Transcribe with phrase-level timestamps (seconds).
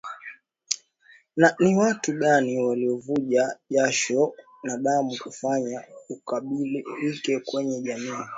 [1.37, 8.23] Na ni watu gani waliovuja jasho na damu kuufanya ukubalike kwenye jamii